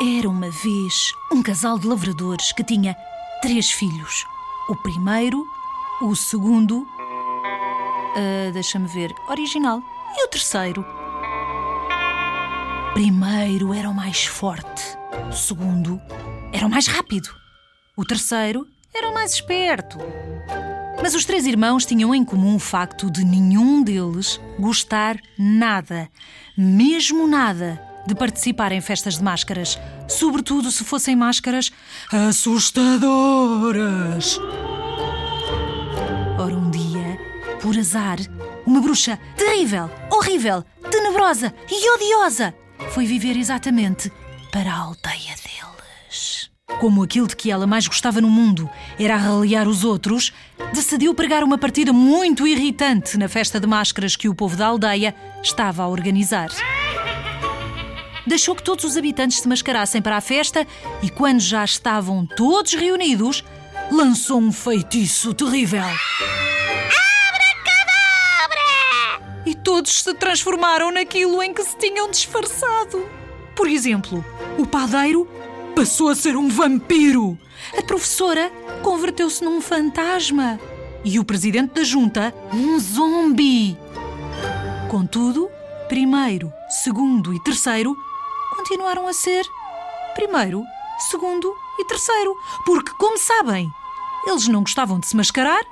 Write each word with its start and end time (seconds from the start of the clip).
Era 0.00 0.28
uma 0.28 0.50
vez 0.50 1.12
um 1.32 1.42
casal 1.42 1.78
de 1.78 1.86
lavradores 1.86 2.52
que 2.52 2.62
tinha 2.62 2.96
três 3.42 3.70
filhos. 3.70 4.24
O 4.68 4.76
primeiro, 4.76 5.44
o 6.00 6.14
segundo. 6.14 6.86
ah, 8.16 8.50
Deixa-me 8.52 8.86
ver. 8.88 9.12
Original. 9.28 9.82
E 10.16 10.24
o 10.24 10.28
terceiro? 10.28 10.84
Primeiro 12.94 13.74
era 13.74 13.88
o 13.90 13.94
mais 13.94 14.24
forte. 14.24 14.96
O 15.28 15.32
segundo 15.32 16.00
era 16.52 16.66
o 16.66 16.70
mais 16.70 16.86
rápido. 16.86 17.28
O 17.96 18.04
terceiro 18.04 18.66
era 18.94 19.08
o 19.10 19.14
mais 19.14 19.34
esperto. 19.34 19.98
Mas 21.02 21.14
os 21.14 21.24
três 21.24 21.46
irmãos 21.46 21.84
tinham 21.84 22.14
em 22.14 22.24
comum 22.24 22.56
o 22.56 22.60
facto 22.60 23.10
de 23.10 23.24
nenhum 23.24 23.82
deles 23.82 24.40
gostar 24.58 25.16
nada, 25.38 26.08
mesmo 26.56 27.28
nada, 27.28 27.80
de 28.06 28.14
participar 28.14 28.72
em 28.72 28.80
festas 28.80 29.18
de 29.18 29.24
máscaras, 29.24 29.78
sobretudo 30.08 30.70
se 30.70 30.84
fossem 30.84 31.16
máscaras 31.16 31.70
assustadoras. 32.12 34.38
Ora, 36.38 36.54
um 36.54 36.70
dia, 36.70 37.18
por 37.60 37.76
azar, 37.76 38.18
uma 38.66 38.80
bruxa 38.80 39.18
terrível, 39.36 39.90
horrível, 40.10 40.64
tenebrosa 40.90 41.54
e 41.70 41.90
odiosa 41.90 42.54
foi 42.90 43.06
viver 43.06 43.36
exatamente 43.36 44.10
para 44.52 44.72
a 44.72 44.78
aldeia 44.78 45.34
deles. 45.36 46.50
Como 46.80 47.02
aquilo 47.02 47.26
de 47.26 47.34
que 47.34 47.50
ela 47.50 47.66
mais 47.66 47.88
gostava 47.88 48.20
no 48.20 48.30
mundo 48.30 48.70
era 48.98 49.14
arraliar 49.14 49.66
os 49.66 49.84
outros, 49.84 50.32
decidiu 50.72 51.14
pregar 51.14 51.42
uma 51.42 51.58
partida 51.58 51.92
muito 51.92 52.46
irritante 52.46 53.18
na 53.18 53.28
festa 53.28 53.58
de 53.58 53.66
máscaras 53.66 54.14
que 54.14 54.28
o 54.28 54.34
povo 54.34 54.56
da 54.56 54.66
aldeia 54.66 55.14
estava 55.42 55.82
a 55.82 55.88
organizar. 55.88 56.50
Deixou 58.28 58.54
que 58.54 58.62
todos 58.62 58.84
os 58.84 58.94
habitantes 58.94 59.40
se 59.40 59.48
mascarassem 59.48 60.02
para 60.02 60.18
a 60.18 60.20
festa 60.20 60.66
e, 61.02 61.08
quando 61.08 61.40
já 61.40 61.64
estavam 61.64 62.26
todos 62.26 62.74
reunidos, 62.74 63.42
lançou 63.90 64.38
um 64.38 64.52
feitiço 64.52 65.32
terrível. 65.32 65.82
E 69.46 69.54
todos 69.54 70.02
se 70.02 70.12
transformaram 70.12 70.92
naquilo 70.92 71.42
em 71.42 71.54
que 71.54 71.64
se 71.64 71.74
tinham 71.78 72.10
disfarçado. 72.10 73.08
Por 73.56 73.66
exemplo, 73.66 74.22
o 74.58 74.66
padeiro 74.66 75.26
passou 75.74 76.10
a 76.10 76.14
ser 76.14 76.36
um 76.36 76.50
vampiro. 76.50 77.38
A 77.78 77.82
professora 77.82 78.52
converteu-se 78.82 79.42
num 79.42 79.62
fantasma. 79.62 80.60
E 81.02 81.18
o 81.18 81.24
presidente 81.24 81.72
da 81.72 81.82
junta, 81.82 82.34
um 82.52 82.78
zombi. 82.78 83.74
Contudo, 84.90 85.48
primeiro, 85.88 86.52
segundo 86.68 87.32
e 87.32 87.42
terceiro 87.42 87.96
continuaram 88.50 89.06
a 89.06 89.12
ser 89.12 89.48
primeiro, 90.14 90.64
segundo 90.98 91.54
e 91.78 91.84
terceiro. 91.84 92.36
Porque, 92.64 92.92
como 92.98 93.18
sabem, 93.18 93.72
eles 94.26 94.48
não 94.48 94.62
gostavam 94.62 94.98
de 94.98 95.06
se 95.06 95.16
mascarar. 95.16 95.64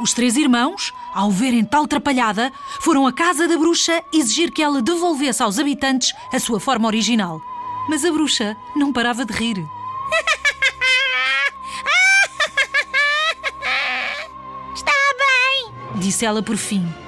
Os 0.00 0.12
três 0.12 0.36
irmãos, 0.36 0.92
ao 1.14 1.30
verem 1.30 1.64
tal 1.64 1.86
trapalhada, 1.86 2.52
foram 2.80 3.06
à 3.06 3.12
casa 3.12 3.46
da 3.46 3.56
bruxa 3.56 4.02
exigir 4.12 4.50
que 4.50 4.62
ela 4.62 4.82
devolvesse 4.82 5.42
aos 5.42 5.58
habitantes 5.58 6.12
a 6.32 6.38
sua 6.40 6.58
forma 6.58 6.86
original. 6.88 7.40
Mas 7.88 8.04
a 8.04 8.10
bruxa 8.10 8.56
não 8.74 8.92
parava 8.92 9.24
de 9.24 9.32
rir. 9.32 9.56
Está 14.74 14.92
bem. 15.18 15.72
Disse 16.00 16.26
ela 16.26 16.42
por 16.42 16.56
fim. 16.56 17.03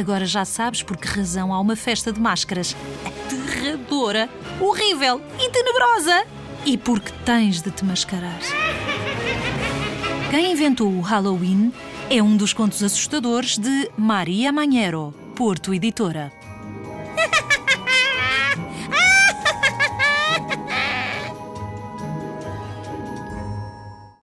Agora 0.00 0.24
já 0.24 0.46
sabes 0.46 0.82
por 0.82 0.96
que 0.96 1.06
razão 1.06 1.52
há 1.52 1.60
uma 1.60 1.76
festa 1.76 2.10
de 2.10 2.18
máscaras 2.18 2.74
aterradora, 3.04 4.30
horrível 4.58 5.20
e 5.38 5.50
tenebrosa. 5.50 6.24
E 6.64 6.78
porque 6.78 7.12
tens 7.26 7.60
de 7.60 7.70
te 7.70 7.84
mascarar. 7.84 8.40
Quem 10.30 10.52
inventou 10.52 10.90
o 10.90 11.02
Halloween 11.02 11.70
é 12.08 12.22
um 12.22 12.34
dos 12.34 12.54
contos 12.54 12.82
assustadores 12.82 13.58
de 13.58 13.90
Maria 13.94 14.50
Manhero, 14.50 15.14
Porto 15.36 15.74
Editora. 15.74 16.39